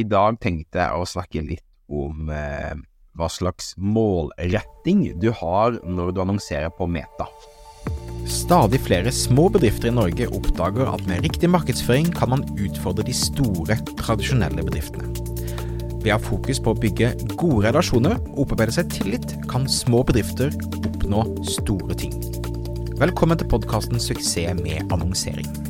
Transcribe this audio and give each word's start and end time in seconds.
I 0.00 0.04
dag 0.08 0.38
tenkte 0.40 0.80
jeg 0.80 0.96
å 0.96 1.08
snakke 1.08 1.42
litt 1.44 1.66
om 1.90 2.30
eh, 2.32 2.72
hva 3.18 3.28
slags 3.28 3.74
målretting 3.76 5.02
du 5.20 5.28
har 5.34 5.76
når 5.84 6.14
du 6.14 6.20
annonserer 6.22 6.70
på 6.72 6.86
Meta. 6.88 7.26
Stadig 8.30 8.80
flere 8.84 9.12
små 9.12 9.48
bedrifter 9.52 9.90
i 9.90 9.96
Norge 9.96 10.28
oppdager 10.36 10.88
at 10.92 11.04
med 11.08 11.24
riktig 11.26 11.50
markedsføring 11.52 12.12
kan 12.14 12.32
man 12.32 12.46
utfordre 12.54 13.04
de 13.06 13.16
store, 13.16 13.76
tradisjonelle 14.00 14.64
bedriftene. 14.64 15.10
Ved 16.00 16.14
å 16.14 16.16
ha 16.16 16.20
fokus 16.22 16.62
på 16.62 16.72
å 16.72 16.80
bygge 16.80 17.12
gode 17.34 17.66
relasjoner 17.66 18.16
og 18.30 18.44
opparbeide 18.46 18.78
seg 18.78 18.92
tillit, 18.94 19.34
kan 19.50 19.68
små 19.68 20.04
bedrifter 20.06 20.54
oppnå 20.80 21.26
store 21.50 21.98
ting. 21.98 22.14
Velkommen 23.00 23.40
til 23.40 23.50
podkasten 23.52 24.00
Suksess 24.00 24.56
med 24.62 24.86
annonsering. 24.94 25.69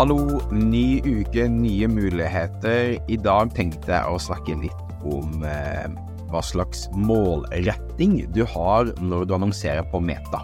Hallo, 0.00 0.38
ny 0.48 1.02
uke, 1.04 1.42
nye 1.52 1.84
muligheter. 1.92 2.94
I 3.04 3.16
dag 3.20 3.50
tenkte 3.52 3.90
jeg 3.92 4.08
å 4.08 4.20
snakke 4.24 4.54
litt 4.56 5.02
om 5.04 5.42
eh, 5.44 5.90
hva 6.32 6.40
slags 6.40 6.86
målretting 6.96 8.14
du 8.32 8.40
har 8.48 8.94
når 8.96 9.28
du 9.28 9.34
annonserer 9.36 9.84
på 9.92 10.00
Meta. 10.00 10.40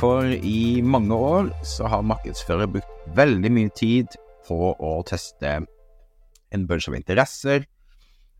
For 0.00 0.32
i 0.38 0.80
mange 0.80 1.12
år 1.12 1.52
så 1.68 1.92
har 1.92 2.08
markedsfører 2.14 2.72
brukt 2.78 3.12
veldig 3.20 3.52
mye 3.58 3.74
tid 3.76 4.16
på 4.48 4.72
å 4.72 4.94
teste 5.04 5.58
en 5.60 6.66
bunch 6.72 6.88
av 6.88 6.96
interesser, 6.96 7.68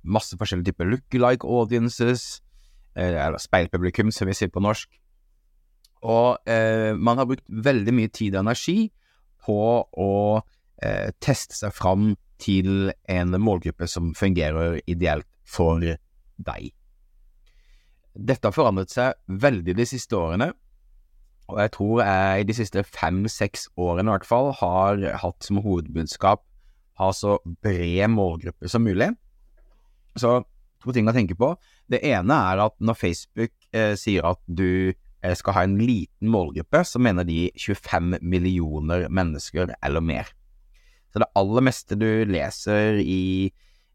masse 0.01 0.41
forskjellige 0.41 0.73
typer 0.73 0.93
lookalike 0.95 1.45
audiences, 1.45 2.41
eh, 2.97 3.21
eller 3.21 3.37
speilpublikum, 3.37 4.09
som 4.09 4.33
vi 4.33 4.41
sier 4.41 4.49
på 4.49 4.65
norsk. 4.65 4.89
Og 6.09 6.41
eh, 6.49 6.97
man 6.97 7.21
har 7.21 7.29
brukt 7.29 7.45
veldig 7.53 8.01
mye 8.01 8.17
tid 8.17 8.33
og 8.33 8.47
energi 8.47 8.95
på 9.45 9.59
å 9.85 10.15
eh, 10.83 11.11
teste 11.23 11.57
seg 11.59 11.75
fram 11.77 12.15
til 12.41 12.91
en 13.11 13.37
målgruppe 13.41 13.89
som 13.91 14.13
fungerer 14.19 14.81
ideelt 14.91 15.29
for 15.47 15.81
deg. 15.81 16.73
Dette 18.15 18.49
har 18.49 18.55
forandret 18.55 18.93
seg 18.95 19.19
veldig 19.29 19.75
de 19.77 19.87
siste 19.89 20.17
årene, 20.17 20.53
og 21.51 21.61
jeg 21.61 21.75
tror 21.75 22.01
jeg 22.01 22.49
de 22.49 22.57
siste 22.57 22.85
fem-seks 22.89 23.69
årene 23.77 24.09
i 24.09 24.15
hvert 24.15 24.29
fall 24.29 24.53
har 24.63 25.03
hatt 25.21 25.45
som 25.45 25.61
hovedbudskap 25.61 26.45
ha 27.01 27.11
så 27.13 27.39
bred 27.63 28.11
målgruppe 28.11 28.69
som 28.71 28.85
mulig. 28.87 29.11
Så 30.17 30.39
to 30.83 30.95
ting 30.95 31.09
å 31.09 31.15
tenke 31.17 31.37
på. 31.39 31.55
Det 31.91 32.01
ene 32.07 32.37
er 32.53 32.63
at 32.67 32.77
når 32.79 32.99
Facebook 32.99 33.53
eh, 33.75 33.95
sier 33.99 34.27
at 34.29 34.41
du 34.47 34.95
skal 35.39 35.57
ha 35.57 35.63
en 35.65 35.79
liten 35.81 36.29
målgruppe, 36.29 36.83
så 36.85 37.01
mener 37.01 37.25
de 37.25 37.49
25 37.57 38.19
millioner 38.21 39.07
mennesker 39.09 39.73
eller 39.81 40.05
mer. 40.05 40.29
Så 41.13 41.23
det 41.23 41.31
aller 41.39 41.65
meste 41.65 41.97
du 41.97 42.09
leser 42.27 42.99
i 43.01 43.53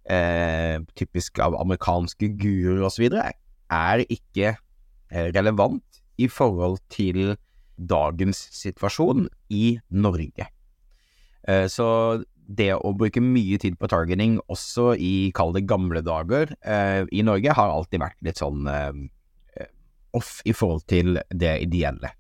eh, 0.10 0.80
typisk 0.98 1.42
av 1.44 1.58
amerikanske 1.60 2.32
guruer 2.40 2.86
osv., 2.88 3.10
er 3.12 4.06
ikke 4.08 4.56
eh, 4.56 5.28
relevant 5.36 6.02
i 6.20 6.30
forhold 6.32 6.80
til 6.92 7.36
dagens 7.80 8.42
situasjon 8.56 9.28
i 9.54 9.78
Norge. 9.90 10.48
Eh, 11.48 11.68
så 11.72 11.90
det 12.50 12.72
å 12.74 12.94
bruke 12.98 13.22
mye 13.22 13.60
tid 13.62 13.78
på 13.80 13.90
targeting, 13.92 14.40
også 14.50 14.94
i, 14.98 15.30
kall 15.36 15.54
det 15.54 15.68
gamle 15.70 16.02
dager, 16.06 16.56
eh, 16.64 17.06
i 17.14 17.24
Norge, 17.26 17.54
har 17.54 17.74
alltid 17.74 18.02
vært 18.02 18.20
litt 18.26 18.42
sånn 18.42 18.66
eh, 18.68 19.06
off 20.18 20.40
i 20.46 20.54
forhold 20.56 20.86
til 20.90 21.20
det 21.30 21.56
ideelle. 21.66 22.14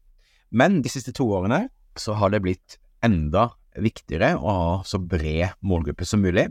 Men 0.51 0.81
de 0.81 0.91
siste 0.91 1.13
to 1.15 1.27
årene 1.37 1.67
så 1.99 2.15
har 2.17 2.33
det 2.33 2.41
blitt 2.45 2.77
enda 3.05 3.49
viktigere 3.79 4.33
å 4.37 4.55
ha 4.55 4.71
så 4.87 4.99
bred 4.99 5.55
målgruppe 5.65 6.07
som 6.07 6.23
mulig. 6.23 6.49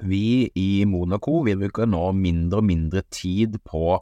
Vi 0.00 0.50
i 0.56 0.84
Monaco 0.88 1.42
vi 1.44 1.56
bruker 1.60 1.88
nå 1.88 2.10
mindre 2.16 2.62
og 2.62 2.68
mindre 2.68 3.04
tid 3.12 3.58
på 3.68 3.98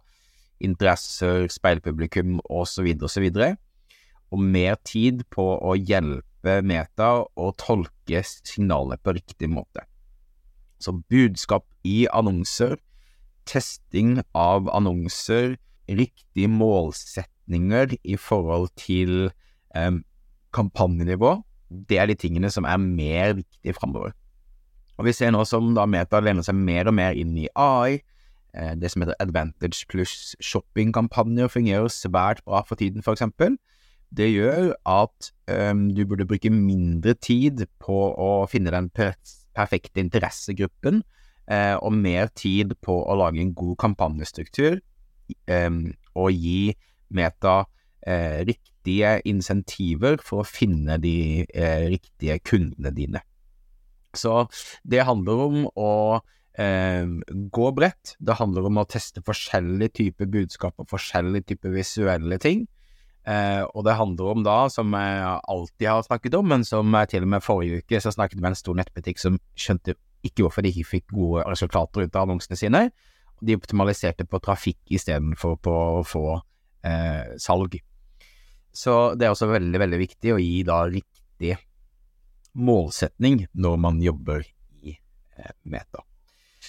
interesser, 0.65 1.47
speilpublikum 1.51 2.39
osv. 2.51 2.89
osv., 3.03 3.29
og 4.29 4.43
mer 4.45 4.77
tid 4.85 5.23
på 5.33 5.45
å 5.65 5.77
hjelpe 5.79 6.59
Meta 6.63 7.25
å 7.25 7.47
tolke 7.59 8.21
signalet 8.23 9.01
på 9.03 9.15
riktig 9.17 9.49
måte. 9.51 9.83
Så 10.79 10.95
budskap 11.11 11.65
i 11.89 12.07
annonser, 12.15 12.77
testing 13.49 14.21
av 14.37 14.69
annonser, 14.71 15.57
riktige 15.89 16.49
målsetninger 16.53 17.97
i 18.05 18.17
forhold 18.21 18.69
til 18.77 19.31
um, 19.77 20.03
kampanjenivå, 20.55 21.39
det 21.69 21.99
er 22.01 22.09
de 22.09 22.17
tingene 22.17 22.51
som 22.51 22.65
er 22.65 22.81
mer 22.81 23.35
viktige 23.41 23.77
framover. 23.77 24.15
Og 24.99 25.07
vi 25.07 25.15
ser 25.15 25.31
nå 25.31 25.45
som 25.47 25.75
da 25.77 25.87
Meta 25.87 26.21
lener 26.25 26.45
seg 26.47 26.57
mer 26.59 26.89
og 26.91 26.97
mer 26.99 27.17
inn 27.19 27.37
i 27.39 27.49
AI, 27.55 28.01
eh, 28.55 28.75
det 28.75 28.91
som 28.91 29.05
heter 29.05 29.19
Advantage 29.23 29.87
pluss 29.91 30.35
shoppingkampanjer 30.43 31.53
fungerer 31.53 31.93
svært 31.93 32.43
bra 32.47 32.65
for 32.67 32.81
tiden, 32.81 33.05
eksempel. 33.05 33.59
Det 34.11 34.31
gjør 34.33 34.73
at 34.89 35.31
um, 35.53 35.91
du 35.93 36.03
burde 36.09 36.27
bruke 36.27 36.51
mindre 36.51 37.15
tid 37.15 37.67
på 37.79 37.99
å 38.17 38.49
finne 38.49 38.73
den 38.73 38.89
perfekte 38.97 40.01
interessegruppen, 40.01 41.03
eh, 41.47 41.77
og 41.77 41.93
mer 41.93 42.33
tid 42.35 42.73
på 42.83 42.97
å 43.05 43.19
lage 43.21 43.45
en 43.45 43.55
god 43.55 43.77
kampanjestruktur 43.85 44.81
å 45.49 46.29
gi 46.33 46.75
Meta 47.09 47.63
eh, 48.07 48.45
riktige 48.49 49.15
insentiver 49.29 50.19
for 50.25 50.43
å 50.43 50.49
finne 50.49 50.99
de 51.03 51.45
eh, 51.49 51.87
riktige 51.93 52.39
kundene 52.45 52.93
dine. 52.95 53.23
Så 54.17 54.47
det 54.89 55.05
handler 55.09 55.45
om 55.45 55.61
å 55.77 55.93
eh, 56.59 57.07
gå 57.59 57.69
bredt. 57.77 58.17
Det 58.19 58.39
handler 58.41 58.69
om 58.69 58.81
å 58.81 58.89
teste 58.89 59.23
forskjellige 59.25 59.95
typer 60.03 60.31
budskap 60.33 60.77
og 60.81 60.91
forskjellige 60.91 61.53
typer 61.53 61.77
visuelle 61.77 62.41
ting. 62.43 62.67
Eh, 63.29 63.63
og 63.75 63.85
det 63.85 63.99
handler 63.99 64.33
om 64.33 64.45
da, 64.47 64.59
som 64.73 64.95
jeg 64.97 65.25
alltid 65.53 65.89
har 65.91 66.05
snakket 66.07 66.39
om, 66.39 66.49
men 66.49 66.65
som 66.65 66.95
jeg 67.01 67.13
til 67.13 67.27
og 67.27 67.33
med 67.35 67.45
forrige 67.45 67.83
uke 67.83 68.01
så 68.01 68.13
snakket 68.15 68.41
med 68.41 68.55
en 68.55 68.63
stor 68.63 68.79
nettbutikk 68.79 69.21
som 69.21 69.37
skjønte 69.59 69.99
ikke 70.25 70.47
hvorfor 70.47 70.65
de 70.65 70.73
ikke 70.73 70.93
fikk 70.97 71.13
gode 71.13 71.45
resultater 71.47 72.07
ut 72.07 72.17
av 72.17 72.25
annonsene 72.25 72.59
sine. 72.59 72.89
De 73.41 73.57
optimaliserte 73.59 74.27
på 74.27 74.41
trafikk 74.43 74.79
istedenfor 74.91 75.57
på 75.63 75.73
å 75.73 76.03
få 76.07 76.25
eh, 76.87 77.37
salg. 77.41 77.79
Så 78.75 79.15
det 79.19 79.27
er 79.27 79.35
også 79.35 79.49
veldig, 79.51 79.79
veldig 79.81 80.01
viktig 80.01 80.35
å 80.35 80.43
gi 80.43 80.63
da 80.67 80.83
riktig 80.91 81.57
målsetning 82.59 83.45
når 83.55 83.81
man 83.81 84.03
jobber 84.03 84.45
i 84.83 84.95
eh, 84.95 85.55
Meta. 85.63 86.05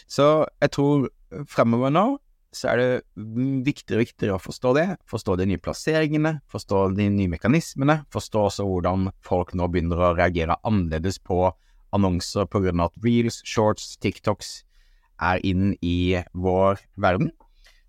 Så 0.05 0.47
jeg 0.61 0.73
tror 0.75 1.09
fremover 1.49 1.93
nå 1.93 2.07
så 2.55 2.71
er 2.71 2.79
det 2.79 3.25
viktigere 3.65 3.99
og 3.99 4.05
viktigere 4.07 4.35
å 4.37 4.41
forstå 4.41 4.71
det. 4.73 4.85
Forstå 5.09 5.35
de 5.37 5.45
nye 5.51 5.61
plasseringene, 5.61 6.39
forstå 6.49 6.79
de 6.97 7.05
nye 7.13 7.29
mekanismene, 7.29 7.99
forstå 8.13 8.45
også 8.47 8.65
hvordan 8.65 9.11
folk 9.25 9.53
nå 9.57 9.67
begynner 9.69 10.01
å 10.01 10.15
reagere 10.17 10.57
annerledes 10.65 11.19
på 11.21 11.43
annonser 11.93 12.45
av 12.45 12.81
at 12.85 12.97
reels, 13.05 13.41
shorts, 13.45 13.95
TikToks 14.01 14.63
er 15.21 15.41
inn 15.45 15.73
i 15.85 16.19
vår 16.33 16.81
verden. 16.99 17.31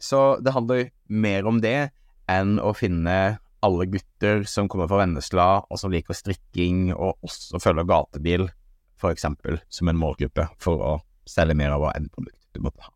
Så 0.00 0.40
det 0.40 0.54
handler 0.54 0.90
mer 1.08 1.46
om 1.48 1.60
det 1.62 1.90
enn 2.30 2.58
å 2.62 2.72
finne 2.76 3.38
alle 3.60 3.86
gutter 3.92 4.44
som 4.48 4.68
kommer 4.70 4.88
fra 4.88 5.02
Vennesla, 5.02 5.48
og 5.68 5.80
som 5.80 5.92
liker 5.92 6.16
strikking, 6.16 6.94
og 6.94 7.18
også 7.26 7.60
følger 7.60 7.88
gatebil, 7.88 8.46
for 9.00 9.12
eksempel, 9.12 9.60
som 9.68 9.90
en 9.90 10.00
målgruppe 10.00 10.46
for 10.60 10.80
å 10.84 10.94
selge 11.28 11.56
mer 11.58 11.74
av 11.74 11.84
hva 11.84 11.92
enn 11.96 12.08
produkt 12.12 12.40
du 12.56 12.62
måtte 12.64 12.86
ha. 12.86 12.92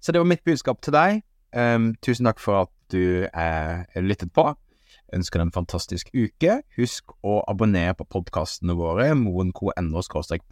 Så 0.00 0.12
det 0.12 0.22
var 0.22 0.30
mitt 0.30 0.44
budskap 0.48 0.80
til 0.80 0.96
deg. 0.96 1.20
Um, 1.52 1.92
tusen 2.00 2.28
takk 2.28 2.40
for 2.40 2.64
at 2.64 2.72
du 2.90 3.26
eh, 3.28 4.00
lyttet 4.00 4.32
på. 4.34 4.46
Ønsker 5.14 5.40
deg 5.40 5.48
en 5.48 5.54
fantastisk 5.54 6.10
uke. 6.14 6.60
Husk 6.78 7.12
å 7.26 7.40
abonnere 7.50 7.96
på 7.98 8.06
podkastene 8.08 8.76
våre, 8.78 9.10
moen.no 9.18 10.02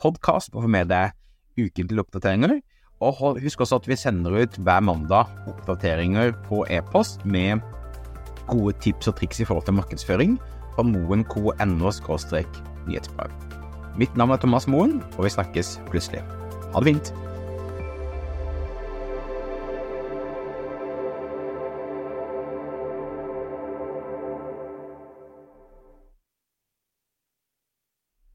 podkast, 0.02 0.52
og 0.54 0.66
få 0.66 0.70
med 0.70 0.92
deg 0.92 1.16
ukentlige 1.58 2.04
oppdateringer. 2.04 2.58
Og 3.04 3.38
husk 3.42 3.60
også 3.62 3.78
at 3.78 3.88
vi 3.88 3.96
sender 3.98 4.42
ut 4.42 4.56
hver 4.58 4.80
mandag 4.82 5.30
oppdateringer 5.50 6.32
på 6.48 6.64
e-post 6.70 7.22
med 7.24 7.62
gode 8.48 8.74
tips 8.82 9.10
og 9.10 9.18
triks 9.20 9.40
i 9.40 9.46
forhold 9.46 9.68
til 9.68 9.78
markedsføring 9.78 10.38
fra 10.74 10.86
moen.no 10.86 11.92
nyhetsbrev. 12.88 13.30
Mitt 13.98 14.16
navn 14.16 14.30
er 14.30 14.42
Thomas 14.42 14.68
Moen, 14.70 15.00
og 15.16 15.24
vi 15.26 15.34
snakkes 15.34 15.80
plutselig. 15.90 16.22
Ha 16.72 16.80
det 16.80 16.94
fint! 16.94 17.27